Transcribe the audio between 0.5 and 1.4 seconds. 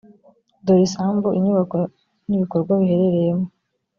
dore isambu